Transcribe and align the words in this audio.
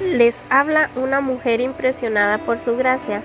Les 0.00 0.36
habla 0.48 0.90
una 0.94 1.20
mujer 1.20 1.60
impresionada 1.60 2.38
por 2.38 2.60
su 2.60 2.76
gracia 2.76 3.20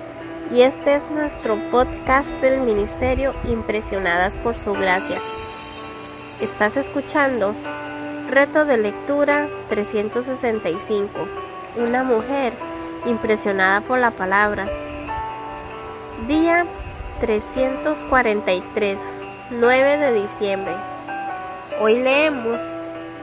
y 0.52 0.64
este 0.64 0.96
es 0.96 1.12
nuestro 1.12 1.56
podcast 1.70 2.28
del 2.42 2.62
Ministerio 2.62 3.36
Impresionadas 3.44 4.40
por 4.40 4.56
su 4.56 4.74
gracia. 4.74 5.22
Estás 6.42 6.76
escuchando 6.76 7.54
Reto 8.28 8.66
de 8.66 8.78
Lectura 8.78 9.48
365. 9.70 11.28
Una 11.76 12.04
mujer 12.04 12.54
impresionada 13.06 13.82
por 13.82 14.00
la 14.00 14.10
palabra. 14.10 14.68
Día 16.28 16.66
343, 17.20 19.00
9 19.52 19.98
de 20.00 20.14
diciembre. 20.24 20.74
Hoy 21.80 22.00
leemos 22.00 22.64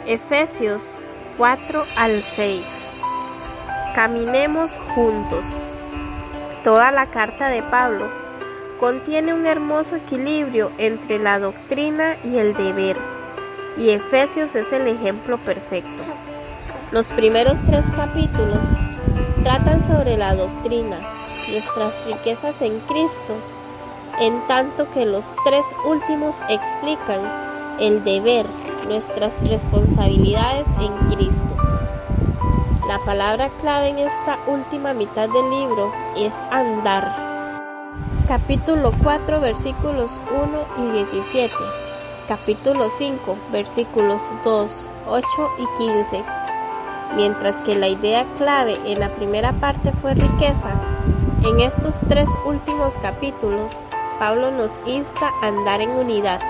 Efesios 0.06 0.84
4 1.36 1.84
al 1.96 2.22
6. 2.22 2.79
Caminemos 3.94 4.70
juntos. 4.94 5.44
Toda 6.62 6.92
la 6.92 7.06
carta 7.06 7.48
de 7.48 7.60
Pablo 7.60 8.06
contiene 8.78 9.34
un 9.34 9.46
hermoso 9.46 9.96
equilibrio 9.96 10.70
entre 10.78 11.18
la 11.18 11.40
doctrina 11.40 12.16
y 12.22 12.38
el 12.38 12.54
deber, 12.54 12.96
y 13.76 13.90
Efesios 13.90 14.54
es 14.54 14.72
el 14.72 14.86
ejemplo 14.86 15.38
perfecto. 15.38 16.04
Los 16.92 17.08
primeros 17.08 17.64
tres 17.64 17.84
capítulos 17.96 18.68
tratan 19.42 19.82
sobre 19.82 20.16
la 20.16 20.36
doctrina, 20.36 21.00
nuestras 21.50 22.06
riquezas 22.06 22.62
en 22.62 22.78
Cristo, 22.80 23.34
en 24.20 24.46
tanto 24.46 24.88
que 24.92 25.04
los 25.04 25.34
tres 25.44 25.66
últimos 25.84 26.36
explican 26.48 27.76
el 27.80 28.04
deber, 28.04 28.46
nuestras 28.86 29.48
responsabilidades 29.48 30.68
en 30.80 31.16
Cristo. 31.16 31.69
La 32.90 32.98
palabra 33.04 33.50
clave 33.60 33.90
en 33.90 34.00
esta 34.00 34.40
última 34.48 34.92
mitad 34.94 35.28
del 35.28 35.48
libro 35.48 35.92
es 36.16 36.34
andar. 36.50 37.14
Capítulo 38.26 38.90
4 39.04 39.40
versículos 39.40 40.18
1 40.76 40.88
y 40.88 40.92
17. 40.94 41.54
Capítulo 42.26 42.90
5 42.98 43.36
versículos 43.52 44.20
2, 44.42 44.88
8 45.06 45.26
y 45.58 45.78
15. 45.78 46.24
Mientras 47.14 47.62
que 47.62 47.76
la 47.76 47.86
idea 47.86 48.26
clave 48.36 48.76
en 48.84 48.98
la 48.98 49.14
primera 49.14 49.52
parte 49.52 49.92
fue 49.92 50.14
riqueza, 50.14 50.74
en 51.44 51.60
estos 51.60 52.00
tres 52.08 52.28
últimos 52.44 52.98
capítulos 52.98 53.72
Pablo 54.18 54.50
nos 54.50 54.72
insta 54.84 55.30
a 55.40 55.46
andar 55.46 55.80
en 55.80 55.90
unidad. 55.90 56.40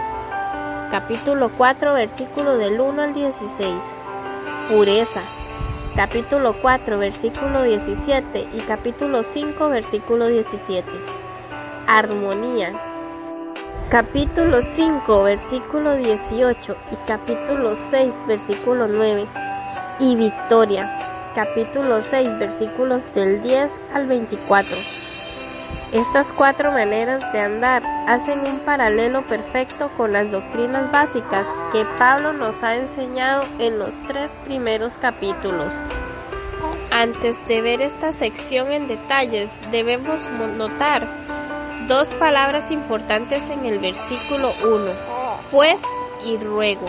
Capítulo 0.91 1.51
4 1.59 1.93
versículo 1.93 2.57
del 2.57 2.81
1 2.81 3.03
al 3.03 3.13
16. 3.13 3.99
Pureza 4.71 5.21
capítulo 5.97 6.55
4, 6.61 6.99
versículo 6.99 7.63
17 7.63 8.47
y 8.55 8.61
capítulo 8.61 9.23
5, 9.23 9.69
versículo 9.69 10.29
17. 10.29 10.89
Armonía. 11.87 12.73
Capítulo 13.89 14.61
5, 14.63 15.23
versículo 15.25 15.97
18 15.97 16.77
y 16.93 16.97
capítulo 17.07 17.75
6, 17.91 18.15
versículo 18.27 18.87
9. 18.87 19.27
Y 19.99 20.17
victoria. 20.17 21.33
Capítulo 21.35 22.03
6, 22.03 22.39
versículos 22.39 23.13
del 23.15 23.43
10 23.43 23.71
al 23.93 24.07
24. 24.07 24.77
Estas 25.93 26.33
cuatro 26.33 26.71
maneras 26.71 27.33
de 27.33 27.41
andar 27.41 27.83
hacen 28.07 28.47
un 28.47 28.61
paralelo 28.61 29.27
perfecto 29.27 29.91
con 29.97 30.13
las 30.13 30.31
doctrinas 30.31 30.93
básicas 30.93 31.49
que 31.73 31.85
Pablo 31.99 32.33
nos 32.33 32.63
ha 32.63 32.77
enseñado 32.77 33.43
en 33.59 33.81
los 33.81 33.95
tres 34.07 34.39
primeros 34.45 34.97
capítulos. 34.99 35.73
Antes 36.93 37.45
de 37.49 37.61
ver 37.61 37.83
esta 37.83 38.13
sección 38.13 38.71
en 38.71 38.87
detalles, 38.87 39.63
debemos 39.73 40.29
notar 40.57 41.09
dos 41.89 42.15
palabras 42.15 42.71
importantes 42.71 43.51
en 43.51 43.67
el 43.67 43.81
versículo 43.81 44.53
1, 44.63 44.93
pues 45.51 45.83
y 46.25 46.37
ruego. 46.37 46.89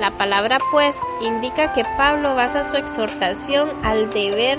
La 0.00 0.10
palabra 0.10 0.58
pues 0.72 0.96
indica 1.20 1.72
que 1.72 1.84
Pablo 1.96 2.34
basa 2.34 2.68
su 2.68 2.76
exhortación 2.76 3.70
al 3.84 4.12
deber 4.12 4.58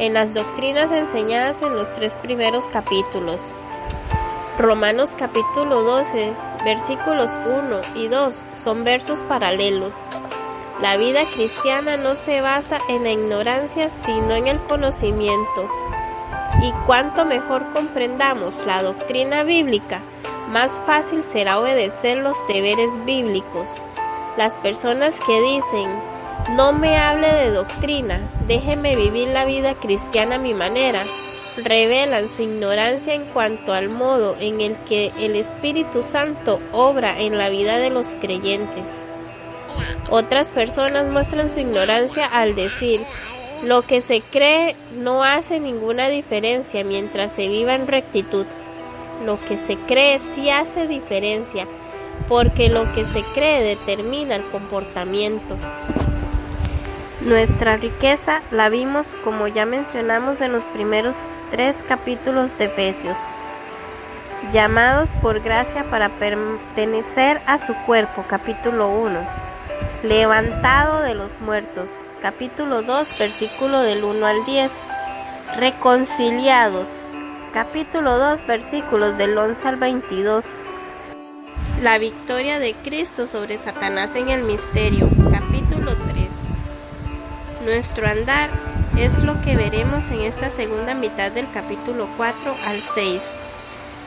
en 0.00 0.14
las 0.14 0.32
doctrinas 0.32 0.90
enseñadas 0.92 1.60
en 1.60 1.74
los 1.74 1.92
tres 1.92 2.20
primeros 2.20 2.68
capítulos. 2.68 3.54
Romanos 4.58 5.10
capítulo 5.16 5.82
12, 5.82 6.32
versículos 6.64 7.30
1 7.44 7.96
y 7.96 8.08
2 8.08 8.44
son 8.54 8.82
versos 8.82 9.20
paralelos. 9.20 9.92
La 10.80 10.96
vida 10.96 11.30
cristiana 11.34 11.98
no 11.98 12.16
se 12.16 12.40
basa 12.40 12.78
en 12.88 13.04
la 13.04 13.10
ignorancia, 13.10 13.90
sino 14.06 14.34
en 14.34 14.46
el 14.46 14.58
conocimiento. 14.60 15.68
Y 16.62 16.72
cuanto 16.86 17.26
mejor 17.26 17.70
comprendamos 17.74 18.54
la 18.64 18.82
doctrina 18.82 19.42
bíblica, 19.42 20.00
más 20.48 20.80
fácil 20.86 21.22
será 21.22 21.60
obedecer 21.60 22.16
los 22.16 22.38
deberes 22.48 23.04
bíblicos. 23.04 23.82
Las 24.38 24.56
personas 24.56 25.14
que 25.26 25.42
dicen, 25.42 25.90
no 26.48 26.72
me 26.72 26.96
hable 26.96 27.32
de 27.32 27.50
doctrina, 27.50 28.30
déjeme 28.46 28.96
vivir 28.96 29.28
la 29.28 29.44
vida 29.44 29.74
cristiana 29.74 30.36
a 30.36 30.38
mi 30.38 30.54
manera. 30.54 31.04
Revelan 31.56 32.28
su 32.28 32.42
ignorancia 32.42 33.14
en 33.14 33.24
cuanto 33.26 33.72
al 33.72 33.88
modo 33.88 34.36
en 34.40 34.60
el 34.60 34.76
que 34.84 35.12
el 35.18 35.36
Espíritu 35.36 36.02
Santo 36.02 36.60
obra 36.72 37.20
en 37.20 37.36
la 37.36 37.48
vida 37.50 37.78
de 37.78 37.90
los 37.90 38.08
creyentes. 38.20 39.04
Otras 40.08 40.50
personas 40.50 41.06
muestran 41.06 41.50
su 41.50 41.60
ignorancia 41.60 42.26
al 42.26 42.54
decir, 42.54 43.00
lo 43.62 43.82
que 43.82 44.00
se 44.00 44.22
cree 44.22 44.74
no 44.96 45.22
hace 45.22 45.60
ninguna 45.60 46.08
diferencia 46.08 46.82
mientras 46.82 47.32
se 47.32 47.48
viva 47.48 47.74
en 47.74 47.86
rectitud. 47.86 48.46
Lo 49.24 49.38
que 49.44 49.58
se 49.58 49.76
cree 49.76 50.18
sí 50.34 50.48
hace 50.48 50.86
diferencia, 50.86 51.66
porque 52.28 52.70
lo 52.70 52.90
que 52.92 53.04
se 53.04 53.22
cree 53.34 53.62
determina 53.62 54.36
el 54.36 54.44
comportamiento. 54.44 55.56
Nuestra 57.20 57.76
riqueza 57.76 58.40
la 58.50 58.70
vimos 58.70 59.06
como 59.22 59.46
ya 59.46 59.66
mencionamos 59.66 60.40
en 60.40 60.52
los 60.52 60.64
primeros 60.64 61.14
tres 61.50 61.76
capítulos 61.86 62.56
de 62.56 62.64
Efesios. 62.64 63.18
Llamados 64.54 65.10
por 65.20 65.40
gracia 65.40 65.84
para 65.90 66.08
pertenecer 66.08 67.42
a 67.44 67.58
su 67.58 67.74
cuerpo, 67.84 68.24
capítulo 68.26 68.88
1. 68.88 69.20
Levantado 70.02 71.02
de 71.02 71.14
los 71.14 71.30
muertos, 71.40 71.90
capítulo 72.22 72.80
2, 72.80 73.06
versículo 73.18 73.80
del 73.80 74.02
1 74.02 74.26
al 74.26 74.46
10. 74.46 74.72
Reconciliados, 75.58 76.86
capítulo 77.52 78.16
2, 78.16 78.46
versículos 78.46 79.18
del 79.18 79.36
11 79.36 79.68
al 79.68 79.76
22. 79.76 80.46
La 81.82 81.98
victoria 81.98 82.58
de 82.58 82.72
Cristo 82.82 83.26
sobre 83.26 83.58
Satanás 83.58 84.16
en 84.16 84.30
el 84.30 84.42
misterio, 84.42 85.06
capítulo 85.30 85.94
3. 85.96 86.09
Nuestro 87.64 88.08
andar 88.08 88.48
es 88.96 89.18
lo 89.18 89.38
que 89.42 89.54
veremos 89.54 90.02
en 90.10 90.22
esta 90.22 90.48
segunda 90.48 90.94
mitad 90.94 91.30
del 91.30 91.46
capítulo 91.52 92.08
4 92.16 92.56
al 92.64 92.82
6. 92.94 93.20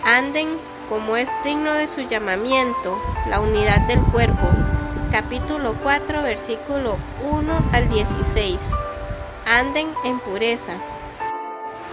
Anden 0.04 0.58
como 0.90 1.16
es 1.18 1.30
digno 1.44 1.72
de 1.74 1.88
su 1.88 2.02
llamamiento, 2.02 3.00
la 3.30 3.40
unidad 3.42 3.88
del 3.88 4.02
cuerpo. 4.06 4.48
Capítulo 5.12 5.76
4, 5.84 6.24
versículo 6.24 6.98
1 7.22 7.54
al 7.74 7.90
16. 7.90 8.58
Anden 9.46 9.88
en 10.04 10.20
pureza. 10.20 10.74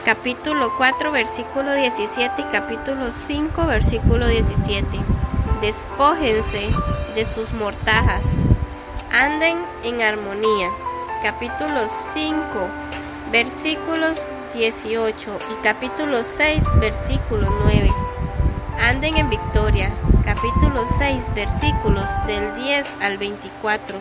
Capítulo 0.07 0.73
4, 0.79 1.13
versículo 1.13 1.75
17 1.75 2.41
y 2.41 2.45
capítulo 2.45 3.13
5, 3.27 3.67
versículo 3.67 4.29
17. 4.29 4.87
Despójense 5.61 6.71
de 7.15 7.27
sus 7.27 7.53
mortajas. 7.53 8.25
Anden 9.13 9.59
en 9.85 10.01
armonía 10.01 10.71
capítulo 11.23 11.87
5, 12.15 12.35
versículos 13.31 14.17
18 14.55 15.39
y 15.53 15.63
capítulo 15.63 16.25
6, 16.39 16.65
versículo 16.81 17.47
9. 17.65 17.91
Anden 18.81 19.19
en 19.19 19.29
victoria, 19.29 19.93
capítulo 20.25 20.87
6, 20.99 21.23
versículos 21.35 22.07
del 22.27 22.55
10 22.55 22.87
al 23.03 23.19
24. 23.19 23.99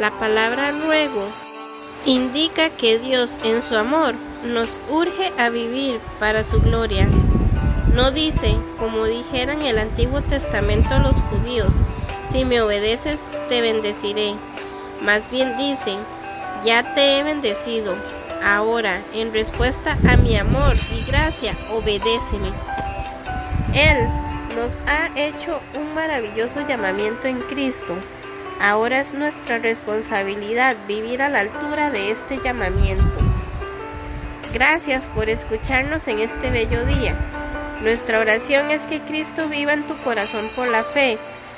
La 0.00 0.10
palabra 0.18 0.72
luego 0.72 1.28
indica 2.04 2.70
que 2.70 2.98
Dios 2.98 3.30
en 3.44 3.62
su 3.62 3.76
amor 3.76 4.16
nos 4.44 4.76
urge 4.90 5.32
a 5.38 5.50
vivir 5.50 6.00
para 6.18 6.42
su 6.42 6.60
gloria. 6.60 7.08
No 7.94 8.10
dice, 8.10 8.58
como 8.80 9.04
dijeran 9.04 9.62
el 9.62 9.78
Antiguo 9.78 10.20
Testamento 10.20 10.98
los 10.98 11.14
judíos, 11.30 11.72
si 12.32 12.44
me 12.44 12.60
obedeces 12.60 13.20
te 13.48 13.60
bendeciré 13.60 14.34
más 15.02 15.28
bien 15.30 15.56
dicen, 15.56 16.00
ya 16.64 16.94
te 16.94 17.18
he 17.18 17.22
bendecido. 17.22 17.96
Ahora, 18.42 19.00
en 19.14 19.32
respuesta 19.32 19.96
a 20.06 20.16
mi 20.16 20.36
amor 20.36 20.76
y 20.90 21.04
gracia, 21.04 21.56
obedéceme. 21.70 22.52
Él 23.74 24.08
nos 24.54 24.72
ha 24.86 25.10
hecho 25.16 25.60
un 25.74 25.94
maravilloso 25.94 26.66
llamamiento 26.66 27.26
en 27.26 27.40
Cristo. 27.40 27.96
Ahora 28.60 29.00
es 29.00 29.14
nuestra 29.14 29.58
responsabilidad 29.58 30.76
vivir 30.86 31.22
a 31.22 31.28
la 31.28 31.40
altura 31.40 31.90
de 31.90 32.10
este 32.10 32.38
llamamiento. 32.42 33.18
Gracias 34.52 35.08
por 35.08 35.28
escucharnos 35.28 36.06
en 36.06 36.20
este 36.20 36.50
bello 36.50 36.84
día. 36.84 37.16
Nuestra 37.82 38.20
oración 38.20 38.70
es 38.70 38.86
que 38.86 39.00
Cristo 39.00 39.48
viva 39.48 39.72
en 39.72 39.82
tu 39.88 39.96
corazón 39.98 40.48
por 40.54 40.68
la 40.68 40.84
fe 40.84 41.18